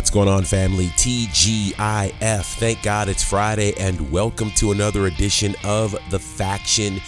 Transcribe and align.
What's 0.00 0.08
going 0.08 0.28
on, 0.28 0.44
family? 0.44 0.86
TGIF. 0.86 2.54
Thank 2.54 2.82
God 2.82 3.10
it's 3.10 3.22
Friday, 3.22 3.78
and 3.78 4.10
welcome 4.10 4.50
to 4.52 4.72
another 4.72 5.04
edition 5.04 5.54
of 5.62 5.94
The 6.08 6.18
Faction 6.18 7.00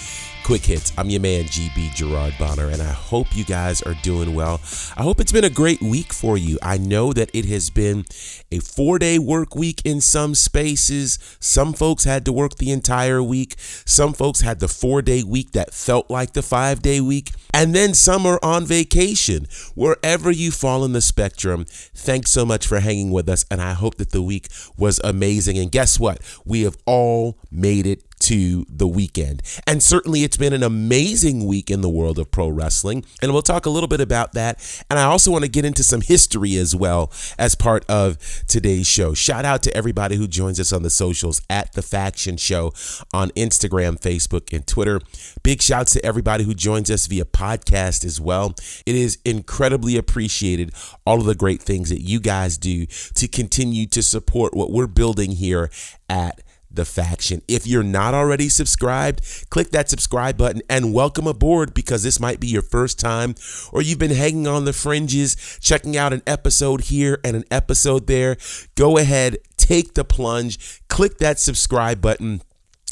Quick 0.44 0.64
Hits. 0.66 0.92
I'm 0.98 1.08
your 1.08 1.20
man, 1.20 1.44
GB 1.44 1.94
Gerard 1.94 2.34
Bonner, 2.36 2.68
and 2.68 2.82
I 2.82 2.90
hope 2.90 3.36
you 3.36 3.44
guys 3.44 3.80
are 3.82 3.94
doing 4.02 4.34
well. 4.34 4.60
I 4.96 5.02
hope 5.02 5.20
it's 5.20 5.30
been 5.30 5.44
a 5.44 5.50
great 5.50 5.80
week 5.80 6.12
for 6.12 6.36
you. 6.36 6.58
I 6.60 6.78
know 6.78 7.12
that 7.12 7.30
it 7.32 7.44
has 7.44 7.70
been 7.70 8.04
a 8.50 8.58
four 8.58 8.98
day 8.98 9.18
work 9.20 9.54
week 9.54 9.82
in 9.84 10.00
some 10.00 10.34
spaces. 10.34 11.18
Some 11.38 11.72
folks 11.72 12.04
had 12.04 12.24
to 12.24 12.32
work 12.32 12.56
the 12.56 12.72
entire 12.72 13.22
week. 13.22 13.54
Some 13.58 14.12
folks 14.12 14.40
had 14.40 14.58
the 14.58 14.68
four 14.68 15.00
day 15.00 15.22
week 15.22 15.52
that 15.52 15.72
felt 15.72 16.10
like 16.10 16.32
the 16.32 16.42
five 16.42 16.82
day 16.82 17.00
week. 17.00 17.30
And 17.54 17.74
then 17.74 17.94
some 17.94 18.26
are 18.26 18.40
on 18.42 18.66
vacation. 18.66 19.46
Wherever 19.74 20.30
you 20.30 20.50
fall 20.50 20.84
in 20.84 20.92
the 20.92 21.00
spectrum, 21.00 21.66
thanks 21.66 22.32
so 22.32 22.44
much 22.44 22.66
for 22.66 22.80
hanging 22.80 23.12
with 23.12 23.28
us. 23.28 23.44
And 23.50 23.60
I 23.62 23.74
hope 23.74 23.96
that 23.96 24.10
the 24.10 24.22
week 24.22 24.48
was 24.76 25.00
amazing. 25.04 25.58
And 25.58 25.70
guess 25.70 26.00
what? 26.00 26.18
We 26.44 26.62
have 26.62 26.76
all 26.84 27.38
made 27.50 27.86
it 27.86 28.02
to 28.22 28.64
the 28.68 28.86
weekend. 28.86 29.42
And 29.66 29.82
certainly 29.82 30.22
it's 30.22 30.36
been 30.36 30.52
an 30.52 30.62
amazing 30.62 31.46
week 31.46 31.70
in 31.70 31.80
the 31.80 31.88
world 31.88 32.18
of 32.18 32.30
pro 32.30 32.48
wrestling. 32.48 33.04
And 33.20 33.32
we'll 33.32 33.42
talk 33.42 33.66
a 33.66 33.70
little 33.70 33.88
bit 33.88 34.00
about 34.00 34.32
that. 34.32 34.84
And 34.88 34.98
I 34.98 35.04
also 35.04 35.30
want 35.30 35.44
to 35.44 35.50
get 35.50 35.64
into 35.64 35.82
some 35.82 36.00
history 36.00 36.56
as 36.56 36.74
well 36.74 37.12
as 37.38 37.54
part 37.54 37.84
of 37.88 38.18
today's 38.46 38.86
show. 38.86 39.14
Shout 39.14 39.44
out 39.44 39.62
to 39.64 39.76
everybody 39.76 40.16
who 40.16 40.26
joins 40.26 40.60
us 40.60 40.72
on 40.72 40.82
the 40.82 40.90
socials 40.90 41.42
at 41.50 41.72
The 41.72 41.82
Faction 41.82 42.36
Show 42.36 42.72
on 43.12 43.30
Instagram, 43.30 44.00
Facebook, 44.00 44.52
and 44.52 44.66
Twitter. 44.66 45.00
Big 45.42 45.60
shouts 45.60 45.92
to 45.92 46.04
everybody 46.04 46.44
who 46.44 46.54
joins 46.54 46.90
us 46.90 47.06
via 47.06 47.24
podcast 47.24 48.04
as 48.04 48.20
well. 48.20 48.54
It 48.86 48.94
is 48.94 49.18
incredibly 49.24 49.96
appreciated, 49.96 50.72
all 51.04 51.20
of 51.20 51.26
the 51.26 51.34
great 51.34 51.62
things 51.62 51.88
that 51.88 52.00
you 52.00 52.20
guys 52.20 52.56
do 52.58 52.86
to 52.86 53.28
continue 53.28 53.86
to 53.86 54.02
support 54.02 54.54
what 54.54 54.70
we're 54.70 54.86
building 54.86 55.32
here 55.32 55.70
at 56.08 56.40
the 56.74 56.84
faction. 56.84 57.42
If 57.48 57.66
you're 57.66 57.82
not 57.82 58.14
already 58.14 58.48
subscribed, 58.48 59.46
click 59.50 59.70
that 59.70 59.90
subscribe 59.90 60.36
button 60.36 60.62
and 60.68 60.94
welcome 60.94 61.26
aboard 61.26 61.74
because 61.74 62.02
this 62.02 62.18
might 62.18 62.40
be 62.40 62.48
your 62.48 62.62
first 62.62 62.98
time 62.98 63.34
or 63.72 63.82
you've 63.82 63.98
been 63.98 64.10
hanging 64.10 64.46
on 64.46 64.64
the 64.64 64.72
fringes, 64.72 65.58
checking 65.60 65.96
out 65.96 66.12
an 66.12 66.22
episode 66.26 66.82
here 66.82 67.20
and 67.24 67.36
an 67.36 67.44
episode 67.50 68.06
there. 68.06 68.36
Go 68.74 68.98
ahead, 68.98 69.38
take 69.56 69.94
the 69.94 70.04
plunge, 70.04 70.82
click 70.88 71.18
that 71.18 71.38
subscribe 71.38 72.00
button 72.00 72.42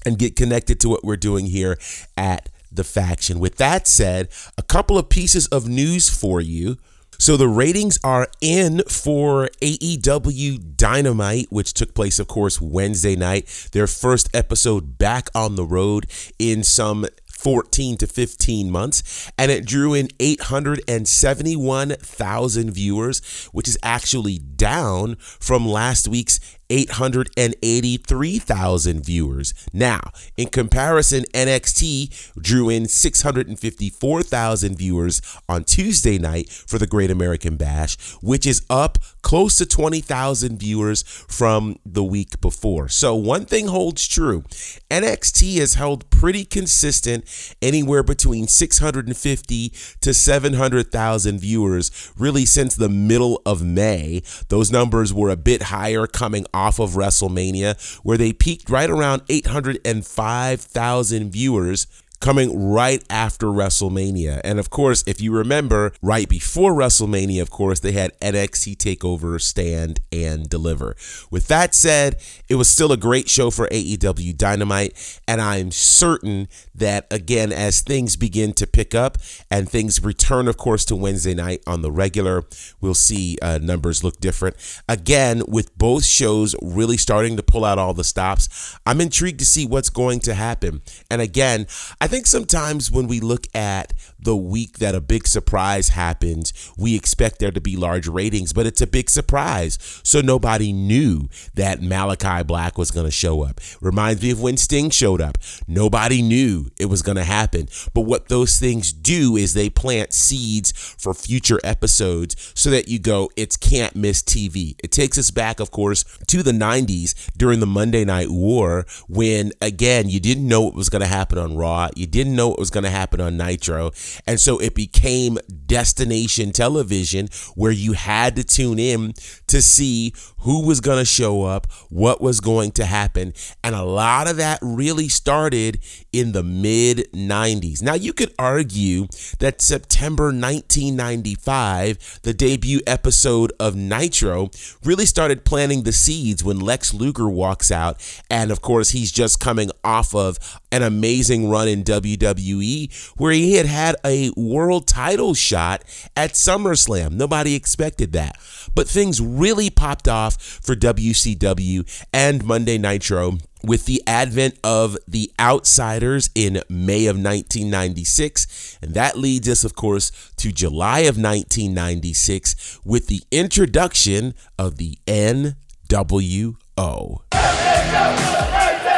and 0.05 0.19
get 0.19 0.36
connected 0.36 0.81
to 0.81 0.89
what 0.89 1.05
we're 1.05 1.17
doing 1.17 1.47
here 1.47 1.78
at 2.17 2.48
the 2.73 2.84
faction. 2.84 3.39
With 3.41 3.56
that 3.56 3.86
said, 3.86 4.28
a 4.57 4.63
couple 4.63 4.96
of 4.96 5.08
pieces 5.08 5.46
of 5.48 5.69
news 5.69 6.08
for 6.08 6.40
you. 6.40 6.77
So 7.20 7.36
the 7.36 7.48
ratings 7.48 7.98
are 8.03 8.29
in 8.41 8.81
for 8.89 9.51
AEW 9.61 10.79
Dynamite, 10.79 11.48
which 11.51 11.75
took 11.75 11.92
place, 11.92 12.19
of 12.19 12.29
course, 12.29 12.63
Wednesday 12.63 13.14
night. 13.14 13.69
Their 13.73 13.86
first 13.86 14.31
episode 14.33 14.97
back 14.97 15.29
on 15.35 15.57
the 15.57 15.67
road 15.67 16.07
in 16.39 16.64
some 16.64 17.05
14 17.31 17.98
to 17.98 18.07
15 18.07 18.70
months, 18.70 19.31
and 19.36 19.51
it 19.51 19.67
drew 19.67 19.92
in 19.92 20.08
871,000 20.19 22.70
viewers, 22.70 23.48
which 23.52 23.69
is 23.69 23.77
actually 23.83 24.39
down 24.39 25.17
from 25.17 25.69
last 25.69 26.08
week's 26.08 26.41
883,000 26.70 29.05
viewers. 29.05 29.53
Now, 29.73 30.13
in 30.36 30.48
comparison, 30.48 31.25
NXT 31.35 32.35
drew 32.41 32.69
in 32.70 32.86
654,000 32.86 34.79
viewers 34.79 35.20
on 35.48 35.64
Tuesday 35.64 36.17
night 36.19 36.48
for 36.48 36.79
the 36.79 36.86
Great 36.86 37.11
American 37.11 37.57
Bash, 37.57 37.98
which 38.23 38.47
is 38.47 38.64
up 38.70 38.98
close 39.23 39.57
to 39.57 39.67
20,000 39.67 40.58
viewers 40.58 41.03
from 41.03 41.77
the 41.85 42.05
week 42.05 42.41
before. 42.41 42.89
So, 42.89 43.14
one 43.14 43.45
thing 43.45 43.67
holds 43.67 44.07
true 44.07 44.45
NXT 44.91 45.58
has 45.58 45.75
held 45.75 46.08
pretty 46.11 46.45
consistent, 46.45 47.25
anywhere 47.61 48.02
between 48.02 48.47
650 48.47 49.73
to 50.01 50.14
700,000 50.14 51.41
viewers, 51.41 52.13
really 52.17 52.47
since 52.47 52.77
the 52.77 52.89
middle 52.89 53.42
of 53.45 53.64
May. 53.64 54.23
Those 54.48 54.70
numbers 54.70 55.13
were 55.13 55.31
a 55.31 55.37
bit 55.37 55.64
higher 55.64 56.07
coming 56.07 56.47
off 56.55 56.59
of 56.68 56.90
WrestleMania, 56.90 57.78
where 58.02 58.18
they 58.18 58.32
peaked 58.32 58.68
right 58.68 58.90
around 58.90 59.22
805,000 59.28 61.30
viewers 61.30 61.86
coming 62.20 62.70
right 62.70 63.03
after 63.08 63.47
WrestleMania. 63.47 64.41
And 64.45 64.58
of 64.58 64.70
course, 64.70 65.03
if 65.07 65.20
you 65.20 65.33
remember, 65.33 65.92
right 66.03 66.29
before 66.29 66.73
WrestleMania, 66.73 67.41
of 67.41 67.51
course, 67.51 67.81
they 67.81 67.92
had 67.92 68.19
NXT 68.20 68.77
TakeOver 68.77 69.41
Stand 69.41 70.01
and 70.13 70.48
Deliver. 70.48 70.95
With 71.31 71.48
that 71.48 71.75
said, 71.75 72.20
it 72.48 72.57
was 72.57 72.69
still 72.69 72.92
a 72.92 72.97
great 72.97 73.29
show 73.29 73.51
for 73.51 73.69
AEW 73.69 74.36
Dynamite. 74.36 75.20
And 75.27 75.41
I'm 75.41 75.70
certain 75.70 76.48
that, 76.75 77.07
again, 77.11 77.53
as 77.53 77.81
things 77.81 78.17
begin 78.17 78.52
to 78.55 78.67
pick 78.67 78.95
up 78.95 79.17
and 79.51 79.69
things 79.69 80.02
return, 80.05 80.47
of 80.47 80.57
course, 80.57 80.85
to 80.87 80.97
Wednesday 80.97 81.35
night 81.35 81.63
on 81.67 81.83
the 81.83 81.91
regular, 81.91 82.45
we'll 82.81 82.95
see 82.95 83.39
uh, 83.41 83.58
numbers 83.63 84.05
look 84.05 84.20
different. 84.20 84.57
Again, 84.89 85.42
with 85.48 85.77
both 85.79 86.05
shows 86.05 86.55
really 86.61 86.98
starting 86.98 87.37
to 87.37 87.42
pull 87.42 87.64
out 87.64 87.79
all 87.79 87.95
the 87.95 88.05
stops, 88.05 88.79
I'm 88.85 89.01
intrigued 89.01 89.39
to 89.39 89.47
see 89.47 89.64
what's 89.64 89.91
going 89.91 90.20
to 90.20 90.35
happen. 90.35 90.83
And 91.11 91.23
again, 91.23 91.67
I 92.01 92.09
think 92.10 92.26
sometimes 92.26 92.90
when 92.90 93.06
we 93.06 93.20
look 93.20 93.46
at 93.54 93.92
the 94.23 94.36
week 94.36 94.79
that 94.79 94.95
a 94.95 95.01
big 95.01 95.27
surprise 95.27 95.91
happens, 95.91 96.53
we 96.77 96.95
expect 96.95 97.39
there 97.39 97.51
to 97.51 97.61
be 97.61 97.77
large 97.77 98.07
ratings, 98.07 98.53
but 98.53 98.67
it's 98.67 98.81
a 98.81 98.86
big 98.86 99.11
surprise. 99.11 99.79
So 100.03 100.20
nobody 100.20 100.73
knew 100.73 101.29
that 101.55 101.81
Malakai 101.81 102.47
Black 102.47 102.79
was 102.79 102.91
going 102.91 103.07
to 103.07 103.11
show 103.11 103.42
up. 103.42 103.61
Reminds 103.81 104.23
me 104.23 104.31
of 104.31 104.41
when 104.41 104.57
Sting 104.57 104.91
showed 104.91 105.20
up. 105.20 105.39
Nobody 105.67 106.23
knew 106.23 106.70
it 106.79 106.86
was 106.86 107.03
going 107.03 107.17
to 107.17 107.25
happen. 107.25 107.69
But 107.95 108.03
what 108.03 108.29
those 108.29 108.58
things 108.58 108.92
do 108.92 109.36
is 109.36 109.55
they 109.55 109.70
plant 109.70 110.13
seeds 110.13 110.73
for 110.73 111.14
future 111.14 111.61
episodes 111.64 112.52
so 112.55 112.70
that 112.70 112.89
you 112.89 112.98
go, 112.98 113.31
it's 113.37 113.57
can't 113.57 113.97
miss 113.97 114.23
TV. 114.23 114.75
It 114.83 114.92
takes 114.92 115.19
us 115.19 115.31
back, 115.31 115.61
of 115.61 115.70
course, 115.70 116.05
to 116.29 116.42
the 116.42 116.52
90s 116.52 117.14
during 117.37 117.61
the 117.61 117.67
Monday 117.67 118.05
Night 118.05 118.31
War 118.31 118.87
when, 119.08 119.52
again, 119.61 120.08
you 120.08 120.20
didn't 120.20 120.47
know 120.47 120.63
what 120.63 120.75
was 120.75 120.89
going 120.89 121.02
to 121.02 121.08
happen 121.08 121.39
on 121.39 121.57
Raw. 121.57 121.89
You 121.97 122.07
didn't 122.07 122.37
know 122.37 122.48
what 122.48 122.58
was 122.58 122.70
going 122.70 122.85
to 122.85 122.91
happen 122.91 123.20
on 123.20 123.37
Nitro. 123.37 123.91
And 124.26 124.40
so 124.40 124.58
it 124.58 124.74
became 124.74 125.38
destination 125.66 126.52
television 126.52 127.28
where 127.54 127.72
you 127.72 127.92
had 127.92 128.37
to 128.37 128.44
tune 128.44 128.78
in 128.78 129.14
to 129.48 129.62
see 129.62 130.14
who 130.40 130.67
was 130.67 130.81
going 130.81 130.99
to 130.99 131.05
show 131.05 131.43
up, 131.43 131.70
what 131.88 132.20
was 132.20 132.40
going 132.40 132.72
to 132.72 132.84
happen. 132.84 133.32
And 133.62 133.75
a 133.75 133.82
lot 133.82 134.28
of 134.28 134.37
that 134.37 134.58
really 134.62 135.08
started 135.08 135.81
in 136.12 136.32
the 136.32 136.42
mid 136.42 137.10
90s. 137.12 137.82
Now, 137.82 137.94
you 137.94 138.12
could 138.12 138.32
argue 138.38 139.06
that 139.38 139.60
September 139.60 140.25
1995, 140.25 142.20
the 142.22 142.34
debut 142.34 142.81
episode 142.87 143.52
of 143.60 143.76
Nitro, 143.76 144.50
really 144.84 145.06
started 145.06 145.44
planting 145.44 145.82
the 145.82 145.92
seeds 145.92 146.42
when 146.42 146.60
Lex 146.60 146.94
Luger 146.94 147.28
walks 147.28 147.70
out. 147.70 148.00
And 148.31 148.50
of 148.50 148.60
course, 148.60 148.90
he's 148.90 149.12
just 149.12 149.40
coming 149.40 149.70
off 149.84 150.14
of 150.14 150.38
an 150.72 150.82
amazing 150.82 151.48
run 151.48 151.69
in 151.69 151.84
WWE 151.84 153.12
where 153.16 153.32
he 153.32 153.54
had 153.54 153.66
had 153.66 153.96
a 154.04 154.31
world 154.37 154.87
title 154.87 155.34
shot 155.34 155.82
at 156.16 156.32
SummerSlam. 156.32 157.12
Nobody 157.12 157.54
expected 157.54 158.12
that. 158.12 158.37
But 158.75 158.88
things 158.88 159.20
really 159.20 159.70
popped 159.70 160.08
off 160.08 160.29
for 160.36 160.74
WCW 160.74 162.06
and 162.12 162.44
Monday 162.44 162.78
Nitro 162.78 163.38
with 163.62 163.86
the 163.86 164.02
advent 164.06 164.58
of 164.64 164.96
the 165.06 165.30
Outsiders 165.38 166.30
in 166.34 166.62
May 166.68 167.06
of 167.06 167.16
1996. 167.16 168.78
And 168.82 168.94
that 168.94 169.16
leads 169.16 169.48
us, 169.48 169.64
of 169.64 169.74
course, 169.74 170.10
to 170.36 170.52
July 170.52 171.00
of 171.00 171.16
1996 171.16 172.80
with 172.84 173.06
the 173.08 173.22
introduction 173.30 174.34
of 174.58 174.76
the 174.78 174.98
NWO. 175.06 175.54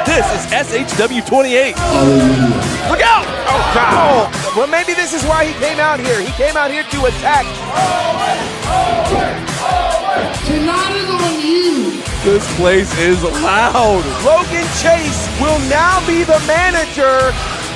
This 0.05 0.27
is 0.35 0.47
SHW 0.53 1.27
28. 1.27 1.77
Look 2.91 3.01
out! 3.01 3.25
Oh, 3.55 3.73
God. 3.75 3.93
Oh, 3.95 4.55
well, 4.57 4.67
maybe 4.67 4.95
this 4.95 5.13
is 5.13 5.23
why 5.25 5.45
he 5.45 5.53
came 5.55 5.79
out 5.79 6.01
here. 6.01 6.21
He 6.21 6.33
came 6.33 6.57
out 6.57 6.71
here 6.71 6.83
to 6.85 7.05
attack. 7.05 7.45
Tonight 10.47 10.97
is 10.97 10.97
on 10.97 10.97
you. 10.97 11.02
This 12.23 12.47
place 12.57 12.87
is 12.99 13.21
loud. 13.43 14.05
Logan 14.25 14.67
Chase 14.79 15.27
will 15.41 15.59
now 15.67 15.99
be 16.07 16.23
the 16.23 16.39
manager 16.47 17.19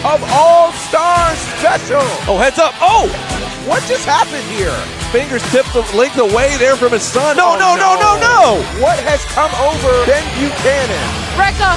of 0.07 0.23
All 0.31 0.71
Stars 0.87 1.37
Special. 1.59 1.99
Oh, 2.31 2.39
heads 2.39 2.59
up. 2.61 2.73
Oh, 2.81 3.09
what 3.67 3.83
just 3.91 4.07
happened 4.07 4.47
here? 4.55 4.71
Fingers 5.11 5.43
tipped 5.51 5.73
the 5.75 5.83
length 5.99 6.19
away 6.19 6.55
there 6.59 6.77
from 6.77 6.93
his 6.93 7.03
son. 7.03 7.37
No, 7.37 7.55
Oh, 7.55 7.59
no, 7.59 7.75
no, 7.75 7.99
no, 7.99 8.15
no. 8.23 8.63
What 8.81 8.99
has 9.03 9.19
come 9.35 9.51
over 9.67 9.91
Ben 10.07 10.23
Buchanan? 10.39 11.07
Recca, 11.35 11.75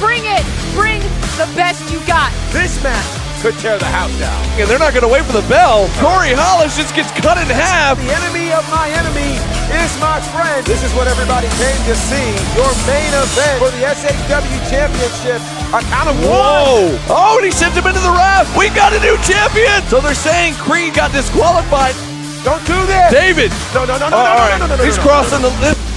bring 0.00 0.24
it. 0.24 0.44
Bring 0.72 1.02
the 1.36 1.52
best 1.52 1.84
you 1.92 2.00
got. 2.06 2.32
This 2.50 2.82
match 2.82 3.27
could 3.38 3.54
tear 3.62 3.78
the 3.78 3.86
house 3.86 4.10
down. 4.18 4.34
And 4.58 4.66
they're 4.66 4.82
not 4.82 4.90
going 4.90 5.06
to 5.06 5.12
wait 5.12 5.22
for 5.22 5.32
the 5.32 5.46
bell. 5.46 5.86
Corey 6.02 6.34
Hollis 6.34 6.74
just 6.74 6.90
gets 6.94 7.10
cut 7.22 7.38
in 7.38 7.46
half. 7.46 7.94
The 8.02 8.10
enemy 8.10 8.50
of 8.50 8.66
my 8.66 8.90
enemy 8.98 9.38
is 9.70 9.90
my 10.02 10.18
friend. 10.34 10.66
This 10.66 10.82
is 10.82 10.90
what 10.98 11.06
everybody 11.06 11.46
came 11.54 11.78
to 11.86 11.94
see. 11.94 12.28
Your 12.58 12.70
main 12.90 13.12
event 13.14 13.62
for 13.62 13.70
the 13.70 13.86
SHW 13.86 14.58
Championship. 14.66 15.38
A 15.70 15.80
count 15.86 16.10
of 16.10 16.18
Whoa. 16.26 16.90
one. 16.90 17.06
Oh, 17.06 17.38
and 17.38 17.46
he 17.46 17.54
sends 17.54 17.78
him 17.78 17.86
into 17.86 18.02
the 18.02 18.10
ref. 18.10 18.50
We 18.58 18.74
got 18.74 18.90
a 18.90 19.00
new 19.00 19.14
champion. 19.22 19.86
So 19.86 20.02
they're 20.02 20.18
saying 20.18 20.58
Creed 20.58 20.98
got 20.98 21.14
disqualified. 21.14 21.94
Don't 22.42 22.62
do 22.66 22.78
this. 22.90 23.06
David. 23.14 23.54
No, 23.70 23.86
no, 23.86 23.98
no, 24.02 24.10
no, 24.10 24.18
oh, 24.18 24.24
no, 24.24 24.34
no, 24.34 24.42
right. 24.42 24.58
no, 24.58 24.66
no, 24.66 24.74
no, 24.74 24.76
no, 24.78 24.84
He's 24.84 24.98
no, 24.98 25.06
crossing 25.06 25.42
no. 25.42 25.50
the. 25.62 25.87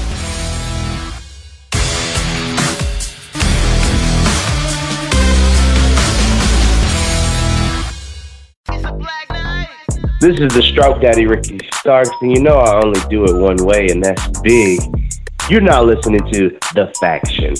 This 10.22 10.40
is 10.40 10.54
the 10.54 10.62
Stroke 10.62 11.02
Daddy 11.02 11.26
Ricky 11.26 11.60
Starks, 11.74 12.12
and 12.22 12.38
you 12.38 12.44
know 12.44 12.58
I 12.58 12.80
only 12.80 13.00
do 13.10 13.26
it 13.26 13.36
one 13.36 13.56
way, 13.66 13.88
and 13.88 14.04
that's 14.04 14.28
big. 14.42 14.80
You're 15.50 15.62
not 15.62 15.88
listening 15.88 16.22
to 16.32 16.60
The 16.76 16.94
Faction. 17.00 17.56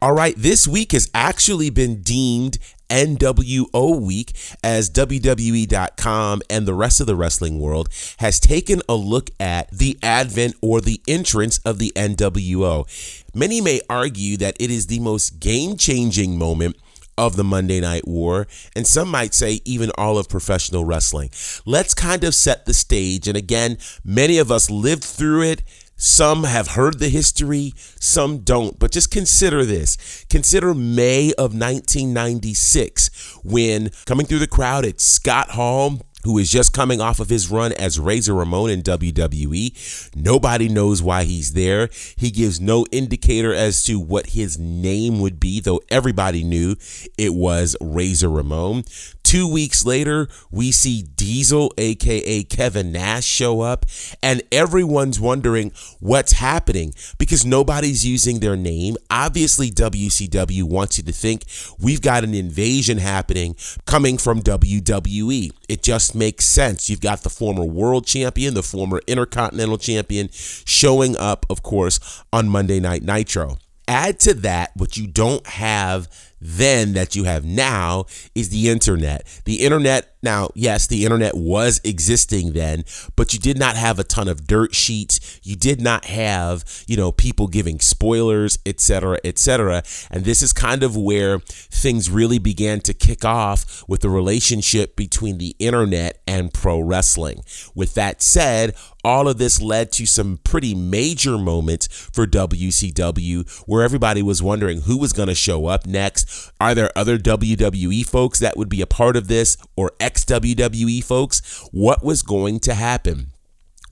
All 0.00 0.12
right, 0.12 0.36
this 0.36 0.68
week 0.68 0.92
has 0.92 1.10
actually 1.12 1.68
been 1.68 2.00
deemed 2.02 2.58
NWO 2.88 4.00
week 4.00 4.36
as 4.62 4.88
WWE.com 4.90 6.42
and 6.48 6.64
the 6.64 6.74
rest 6.74 7.00
of 7.00 7.08
the 7.08 7.16
wrestling 7.16 7.58
world 7.58 7.88
has 8.18 8.38
taken 8.38 8.82
a 8.88 8.94
look 8.94 9.30
at 9.40 9.68
the 9.72 9.98
advent 10.00 10.54
or 10.62 10.80
the 10.80 11.00
entrance 11.08 11.58
of 11.64 11.80
the 11.80 11.92
NWO. 11.96 12.86
Many 13.34 13.60
may 13.60 13.80
argue 13.90 14.36
that 14.36 14.56
it 14.60 14.70
is 14.70 14.86
the 14.86 15.00
most 15.00 15.40
game 15.40 15.76
changing 15.76 16.38
moment 16.38 16.76
of 17.18 17.36
the 17.36 17.44
Monday 17.44 17.80
Night 17.80 18.06
War, 18.06 18.46
and 18.74 18.86
some 18.86 19.10
might 19.10 19.34
say 19.34 19.60
even 19.64 19.90
all 19.96 20.18
of 20.18 20.28
professional 20.28 20.84
wrestling. 20.84 21.30
Let's 21.64 21.94
kind 21.94 22.24
of 22.24 22.34
set 22.34 22.66
the 22.66 22.74
stage. 22.74 23.26
And 23.28 23.36
again, 23.36 23.78
many 24.04 24.38
of 24.38 24.50
us 24.50 24.70
lived 24.70 25.04
through 25.04 25.42
it. 25.42 25.62
Some 25.98 26.44
have 26.44 26.68
heard 26.68 26.98
the 26.98 27.08
history, 27.08 27.72
some 27.98 28.38
don't. 28.38 28.78
But 28.78 28.92
just 28.92 29.10
consider 29.10 29.64
this. 29.64 30.26
Consider 30.28 30.74
May 30.74 31.32
of 31.32 31.54
1996 31.54 33.38
when 33.42 33.90
coming 34.04 34.26
through 34.26 34.40
the 34.40 34.46
crowd 34.46 34.84
at 34.84 35.00
Scott 35.00 35.52
Hall, 35.52 36.02
who 36.26 36.38
is 36.38 36.50
just 36.50 36.72
coming 36.72 37.00
off 37.00 37.20
of 37.20 37.28
his 37.28 37.50
run 37.52 37.72
as 37.74 38.00
Razor 38.00 38.34
Ramon 38.34 38.68
in 38.68 38.82
WWE. 38.82 40.16
Nobody 40.16 40.68
knows 40.68 41.00
why 41.00 41.22
he's 41.22 41.52
there. 41.52 41.88
He 42.16 42.32
gives 42.32 42.60
no 42.60 42.84
indicator 42.90 43.54
as 43.54 43.84
to 43.84 44.00
what 44.00 44.30
his 44.30 44.58
name 44.58 45.20
would 45.20 45.38
be, 45.38 45.60
though 45.60 45.80
everybody 45.88 46.42
knew 46.42 46.74
it 47.16 47.32
was 47.32 47.76
Razor 47.80 48.28
Ramon. 48.28 48.82
Two 49.22 49.48
weeks 49.48 49.84
later, 49.84 50.28
we 50.52 50.70
see 50.70 51.02
Diesel, 51.02 51.72
aka 51.78 52.44
Kevin 52.44 52.92
Nash, 52.92 53.24
show 53.24 53.60
up, 53.60 53.84
and 54.22 54.40
everyone's 54.52 55.18
wondering 55.18 55.72
what's 55.98 56.32
happening 56.32 56.92
because 57.18 57.44
nobody's 57.44 58.06
using 58.06 58.38
their 58.38 58.56
name. 58.56 58.96
Obviously, 59.10 59.68
WCW 59.70 60.62
wants 60.62 60.98
you 60.98 61.02
to 61.04 61.12
think 61.12 61.44
we've 61.80 62.02
got 62.02 62.22
an 62.22 62.34
invasion 62.34 62.98
happening 62.98 63.56
coming 63.84 64.16
from 64.16 64.42
WWE. 64.42 65.50
It 65.68 65.82
just 65.82 66.14
makes 66.16 66.46
sense. 66.46 66.90
You've 66.90 67.00
got 67.00 67.22
the 67.22 67.30
former 67.30 67.64
world 67.64 68.06
champion, 68.06 68.54
the 68.54 68.62
former 68.62 69.00
intercontinental 69.06 69.78
champion 69.78 70.28
showing 70.32 71.16
up, 71.16 71.46
of 71.48 71.62
course, 71.62 72.24
on 72.32 72.48
Monday 72.48 72.80
Night 72.80 73.02
Nitro. 73.02 73.58
Add 73.86 74.18
to 74.20 74.34
that 74.34 74.72
what 74.74 74.96
you 74.96 75.06
don't 75.06 75.46
have 75.46 76.08
then 76.40 76.92
that 76.92 77.16
you 77.16 77.24
have 77.24 77.44
now 77.44 78.04
is 78.34 78.50
the 78.50 78.68
internet. 78.68 79.26
The 79.44 79.64
internet, 79.64 80.16
now, 80.22 80.50
yes, 80.54 80.86
the 80.86 81.04
internet 81.04 81.36
was 81.36 81.80
existing 81.84 82.52
then, 82.52 82.84
but 83.14 83.32
you 83.32 83.38
did 83.38 83.58
not 83.58 83.76
have 83.76 83.98
a 83.98 84.04
ton 84.04 84.28
of 84.28 84.46
dirt 84.46 84.74
sheets. 84.74 85.40
You 85.42 85.56
did 85.56 85.80
not 85.80 86.04
have, 86.06 86.64
you 86.86 86.96
know, 86.96 87.12
people 87.12 87.46
giving 87.46 87.80
spoilers, 87.80 88.58
etc., 88.66 89.18
etc. 89.24 89.82
And 90.10 90.24
this 90.24 90.42
is 90.42 90.52
kind 90.52 90.82
of 90.82 90.96
where 90.96 91.38
things 91.38 92.10
really 92.10 92.38
began 92.38 92.80
to 92.80 92.94
kick 92.94 93.24
off 93.24 93.84
with 93.88 94.00
the 94.00 94.10
relationship 94.10 94.96
between 94.96 95.38
the 95.38 95.54
internet 95.58 96.20
and 96.26 96.52
pro 96.52 96.80
wrestling. 96.80 97.42
With 97.74 97.94
that 97.94 98.22
said, 98.22 98.74
all 99.06 99.28
of 99.28 99.38
this 99.38 99.62
led 99.62 99.92
to 99.92 100.04
some 100.04 100.40
pretty 100.42 100.74
major 100.74 101.38
moments 101.38 101.86
for 101.86 102.26
WCW 102.26 103.48
where 103.66 103.84
everybody 103.84 104.20
was 104.20 104.42
wondering 104.42 104.80
who 104.80 104.98
was 104.98 105.12
going 105.12 105.28
to 105.28 105.34
show 105.34 105.66
up 105.66 105.86
next. 105.86 106.25
Are 106.60 106.74
there 106.74 106.90
other 106.96 107.18
WWE 107.18 108.06
folks 108.06 108.38
that 108.38 108.56
would 108.56 108.68
be 108.68 108.80
a 108.80 108.86
part 108.86 109.16
of 109.16 109.28
this 109.28 109.56
or 109.76 109.92
ex 110.00 110.24
WWE 110.24 111.02
folks? 111.02 111.68
What 111.72 112.04
was 112.04 112.22
going 112.22 112.60
to 112.60 112.74
happen? 112.74 113.32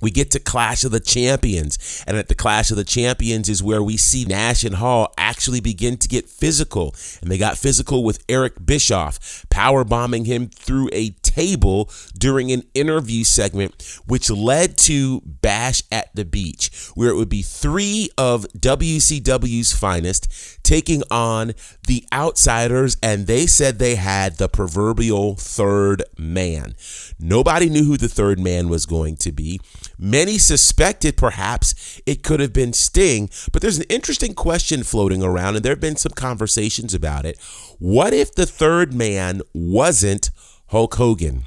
We 0.04 0.10
get 0.10 0.30
to 0.32 0.38
Clash 0.38 0.84
of 0.84 0.90
the 0.90 1.00
Champions. 1.00 2.04
And 2.06 2.18
at 2.18 2.28
the 2.28 2.34
Clash 2.34 2.70
of 2.70 2.76
the 2.76 2.84
Champions 2.84 3.48
is 3.48 3.62
where 3.62 3.82
we 3.82 3.96
see 3.96 4.26
Nash 4.26 4.62
and 4.62 4.74
Hall 4.74 5.14
actually 5.16 5.60
begin 5.60 5.96
to 5.96 6.08
get 6.08 6.28
physical. 6.28 6.94
And 7.22 7.30
they 7.30 7.38
got 7.38 7.56
physical 7.56 8.04
with 8.04 8.22
Eric 8.28 8.66
Bischoff, 8.66 9.46
power 9.48 9.82
bombing 9.82 10.26
him 10.26 10.48
through 10.48 10.90
a 10.92 11.10
table 11.34 11.90
during 12.16 12.52
an 12.52 12.62
interview 12.74 13.24
segment, 13.24 13.98
which 14.06 14.30
led 14.30 14.76
to 14.78 15.20
Bash 15.24 15.82
at 15.90 16.14
the 16.14 16.24
Beach, 16.24 16.70
where 16.94 17.10
it 17.10 17.16
would 17.16 17.28
be 17.28 17.42
three 17.42 18.08
of 18.16 18.46
WCW's 18.56 19.72
finest 19.72 20.62
taking 20.62 21.02
on 21.10 21.52
the 21.86 22.04
outsiders. 22.12 22.96
And 23.02 23.26
they 23.26 23.46
said 23.46 23.78
they 23.78 23.96
had 23.96 24.36
the 24.36 24.48
proverbial 24.48 25.34
third 25.34 26.02
man. 26.16 26.74
Nobody 27.18 27.68
knew 27.68 27.84
who 27.84 27.96
the 27.96 28.08
third 28.08 28.38
man 28.38 28.68
was 28.68 28.86
going 28.86 29.16
to 29.16 29.32
be. 29.32 29.60
Many 29.98 30.38
suspected 30.38 31.16
perhaps 31.16 32.00
it 32.06 32.22
could 32.22 32.40
have 32.40 32.52
been 32.52 32.72
Sting, 32.72 33.30
but 33.52 33.62
there's 33.62 33.78
an 33.78 33.86
interesting 33.88 34.34
question 34.34 34.82
floating 34.82 35.22
around, 35.22 35.56
and 35.56 35.64
there 35.64 35.72
have 35.72 35.80
been 35.80 35.96
some 35.96 36.12
conversations 36.12 36.94
about 36.94 37.24
it. 37.24 37.38
What 37.78 38.12
if 38.12 38.34
the 38.34 38.46
third 38.46 38.94
man 38.94 39.42
wasn't 39.52 40.30
Hulk 40.68 40.94
Hogan? 40.94 41.44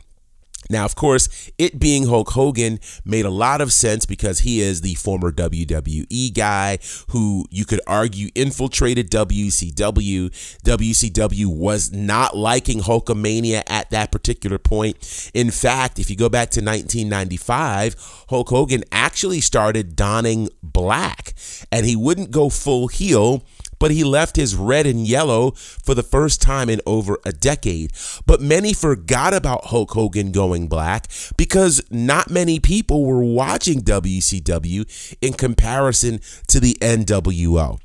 Now, 0.70 0.86
of 0.86 0.96
course, 0.96 1.50
it 1.58 1.80
being 1.80 2.08
Hulk 2.08 2.32
Hogan 2.32 2.80
made 3.06 3.26
a 3.26 3.30
lot 3.30 3.62
of 3.62 3.72
sense 3.72 4.06
because 4.06 4.40
he 4.40 4.60
is 4.60 4.82
the 4.82 4.96
former 4.96 5.32
WWE 5.32 6.34
guy 6.34 6.80
who 7.10 7.46
you 7.50 7.64
could 7.64 7.80
argue 7.88 8.30
infiltrated 8.36 9.10
WCW. 9.10 10.30
WCW 10.64 11.46
was 11.46 11.92
not 11.94 12.36
liking 12.36 12.80
Hulkamania 12.80 13.64
at 13.68 13.90
that 13.92 14.12
particular 14.12 14.58
point. 14.58 15.32
In 15.34 15.52
fact, 15.52 16.00
if 16.00 16.10
you 16.10 16.18
go 16.18 16.28
back 16.28 16.50
to 16.52 16.60
1995, 16.60 18.26
Hulk 18.30 18.50
Hogan 18.50 18.84
actually 18.92 19.40
started 19.40 19.96
donning 19.96 20.50
black 20.62 21.34
and 21.72 21.86
he 21.86 21.96
wouldn't 21.96 22.32
go 22.32 22.50
full 22.50 22.88
heel 22.90 23.46
but 23.80 23.92
he 23.92 24.04
left 24.04 24.36
his 24.36 24.56
red 24.56 24.86
and 24.86 25.08
yellow 25.08 25.52
for 25.52 25.94
the 25.94 26.04
first 26.04 26.42
time 26.42 26.70
in 26.70 26.82
over 26.86 27.20
a 27.26 27.32
decade. 27.32 27.94
But 28.26 28.42
many 28.42 28.74
forgot 28.74 29.34
about 29.34 29.66
Hulk 29.66 29.92
Hogan 29.92 30.32
going 30.32 30.68
black 30.68 31.08
because 31.38 31.82
not 31.90 32.30
many 32.30 32.60
people 32.60 33.06
were 33.06 33.24
watching 33.24 33.82
WCW 33.82 35.18
in 35.22 35.34
comparison 35.34 36.20
to 36.48 36.60
the 36.60 36.76
NWO. 36.82 37.80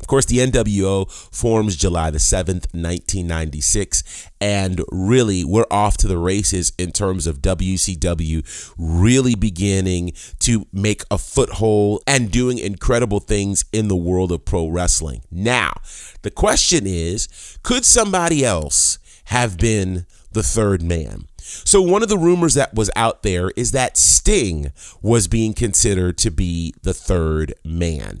Of 0.00 0.06
course, 0.06 0.24
the 0.24 0.38
NWO 0.38 1.10
forms 1.32 1.76
July 1.76 2.10
the 2.10 2.18
7th, 2.18 2.72
1996, 2.72 4.28
and 4.40 4.82
really 4.90 5.44
we're 5.44 5.66
off 5.70 5.96
to 5.98 6.08
the 6.08 6.18
races 6.18 6.72
in 6.78 6.90
terms 6.92 7.26
of 7.26 7.42
WCW 7.42 8.74
really 8.78 9.34
beginning 9.34 10.12
to 10.40 10.66
make 10.72 11.02
a 11.10 11.18
foothold 11.18 12.02
and 12.06 12.30
doing 12.30 12.58
incredible 12.58 13.20
things 13.20 13.64
in 13.72 13.88
the 13.88 13.96
world 13.96 14.32
of 14.32 14.44
pro 14.44 14.68
wrestling. 14.68 15.22
Now, 15.30 15.72
the 16.22 16.30
question 16.30 16.86
is 16.86 17.58
could 17.62 17.84
somebody 17.84 18.44
else 18.44 18.98
have 19.24 19.58
been 19.58 20.06
the 20.32 20.42
third 20.42 20.82
man? 20.82 21.26
So, 21.40 21.82
one 21.82 22.02
of 22.02 22.08
the 22.08 22.18
rumors 22.18 22.54
that 22.54 22.74
was 22.74 22.90
out 22.94 23.22
there 23.22 23.50
is 23.56 23.72
that 23.72 23.96
Sting 23.96 24.72
was 25.02 25.28
being 25.28 25.52
considered 25.52 26.16
to 26.18 26.30
be 26.30 26.74
the 26.82 26.94
third 26.94 27.54
man. 27.64 28.20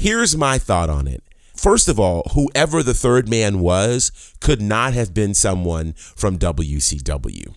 Here's 0.00 0.34
my 0.34 0.56
thought 0.56 0.88
on 0.88 1.06
it. 1.06 1.22
First 1.54 1.86
of 1.86 2.00
all, 2.00 2.22
whoever 2.32 2.82
the 2.82 2.94
third 2.94 3.28
man 3.28 3.60
was 3.60 4.10
could 4.40 4.62
not 4.62 4.94
have 4.94 5.12
been 5.12 5.34
someone 5.34 5.92
from 5.92 6.38
WCW 6.38 7.54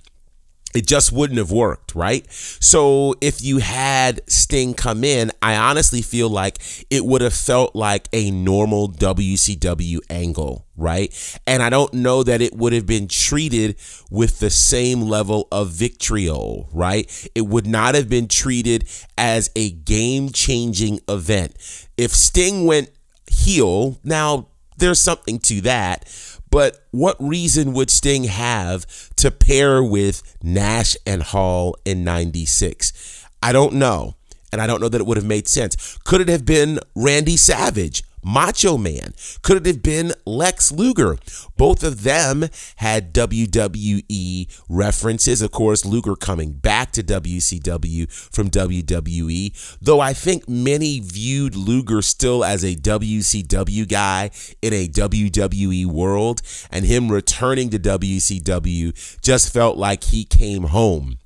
it 0.73 0.87
just 0.87 1.11
wouldn't 1.11 1.37
have 1.37 1.51
worked, 1.51 1.95
right? 1.95 2.25
So 2.31 3.15
if 3.21 3.43
you 3.43 3.59
had 3.59 4.21
Sting 4.27 4.73
come 4.73 5.03
in, 5.03 5.31
I 5.41 5.55
honestly 5.55 6.01
feel 6.01 6.29
like 6.29 6.59
it 6.89 7.05
would 7.05 7.21
have 7.21 7.33
felt 7.33 7.75
like 7.75 8.07
a 8.13 8.31
normal 8.31 8.89
WCW 8.89 9.99
angle, 10.09 10.65
right? 10.75 11.39
And 11.45 11.61
I 11.61 11.69
don't 11.69 11.93
know 11.93 12.23
that 12.23 12.41
it 12.41 12.55
would 12.55 12.73
have 12.73 12.85
been 12.85 13.07
treated 13.07 13.75
with 14.09 14.39
the 14.39 14.49
same 14.49 15.01
level 15.01 15.47
of 15.51 15.69
vitriol, 15.69 16.69
right? 16.73 17.29
It 17.35 17.41
would 17.41 17.67
not 17.67 17.95
have 17.95 18.09
been 18.09 18.27
treated 18.27 18.89
as 19.17 19.49
a 19.55 19.71
game 19.71 20.29
changing 20.29 20.99
event. 21.07 21.55
If 21.97 22.11
Sting 22.11 22.65
went 22.65 22.89
heel, 23.27 23.99
now 24.03 24.47
there's 24.77 25.01
something 25.01 25.39
to 25.39 25.61
that. 25.61 26.07
But 26.53 26.85
what 26.91 27.17
reason 27.19 27.73
would 27.73 27.89
Sting 27.89 28.25
have 28.25 28.85
to 29.15 29.31
pair 29.31 29.83
with 29.83 30.21
Nash 30.43 30.95
and 31.03 31.23
Hall 31.23 31.75
in 31.83 32.03
96? 32.03 33.25
I 33.41 33.51
don't 33.51 33.73
know. 33.73 34.13
And 34.51 34.61
I 34.61 34.67
don't 34.67 34.79
know 34.79 34.87
that 34.87 35.01
it 35.01 35.07
would 35.07 35.17
have 35.17 35.25
made 35.25 35.47
sense. 35.47 35.97
Could 36.03 36.21
it 36.21 36.27
have 36.27 36.45
been 36.45 36.79
Randy 36.93 37.37
Savage? 37.37 38.03
Macho 38.23 38.77
Man? 38.77 39.13
Could 39.41 39.57
it 39.57 39.65
have 39.65 39.83
been 39.83 40.13
Lex 40.25 40.71
Luger? 40.71 41.17
Both 41.57 41.83
of 41.83 42.03
them 42.03 42.45
had 42.77 43.13
WWE 43.13 44.63
references. 44.69 45.41
Of 45.41 45.51
course, 45.51 45.85
Luger 45.85 46.15
coming 46.15 46.53
back 46.53 46.91
to 46.93 47.03
WCW 47.03 48.11
from 48.31 48.49
WWE, 48.49 49.77
though 49.81 49.99
I 49.99 50.13
think 50.13 50.47
many 50.47 50.99
viewed 50.99 51.55
Luger 51.55 52.01
still 52.01 52.43
as 52.43 52.63
a 52.63 52.75
WCW 52.75 53.87
guy 53.87 54.31
in 54.61 54.73
a 54.73 54.87
WWE 54.87 55.85
world, 55.85 56.41
and 56.71 56.85
him 56.85 57.11
returning 57.11 57.69
to 57.69 57.79
WCW 57.79 59.21
just 59.21 59.53
felt 59.53 59.77
like 59.77 60.05
he 60.05 60.23
came 60.23 60.63
home. 60.63 61.17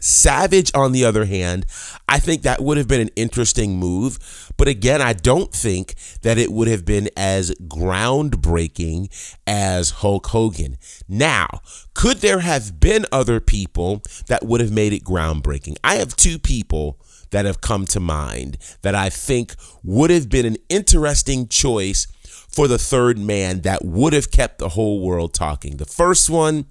Savage, 0.00 0.70
on 0.74 0.92
the 0.92 1.04
other 1.04 1.26
hand, 1.26 1.66
I 2.08 2.18
think 2.18 2.42
that 2.42 2.60
would 2.60 2.76
have 2.76 2.88
been 2.88 3.00
an 3.00 3.10
interesting 3.16 3.76
move. 3.78 4.18
But 4.56 4.68
again, 4.68 5.00
I 5.00 5.12
don't 5.12 5.52
think 5.52 5.94
that 6.22 6.38
it 6.38 6.50
would 6.52 6.68
have 6.68 6.84
been 6.84 7.08
as 7.16 7.50
groundbreaking 7.62 9.08
as 9.46 9.90
Hulk 9.90 10.26
Hogan. 10.28 10.78
Now, 11.08 11.60
could 11.94 12.18
there 12.18 12.40
have 12.40 12.80
been 12.80 13.06
other 13.12 13.40
people 13.40 14.02
that 14.26 14.44
would 14.44 14.60
have 14.60 14.72
made 14.72 14.92
it 14.92 15.04
groundbreaking? 15.04 15.76
I 15.84 15.96
have 15.96 16.16
two 16.16 16.38
people 16.38 16.98
that 17.30 17.44
have 17.44 17.60
come 17.60 17.86
to 17.86 18.00
mind 18.00 18.58
that 18.82 18.94
I 18.94 19.08
think 19.08 19.54
would 19.82 20.10
have 20.10 20.28
been 20.28 20.46
an 20.46 20.56
interesting 20.68 21.48
choice 21.48 22.06
for 22.48 22.66
the 22.66 22.78
third 22.78 23.18
man 23.18 23.60
that 23.60 23.84
would 23.84 24.12
have 24.12 24.30
kept 24.30 24.58
the 24.58 24.70
whole 24.70 25.00
world 25.00 25.32
talking. 25.32 25.76
The 25.76 25.84
first 25.84 26.28
one, 26.28 26.66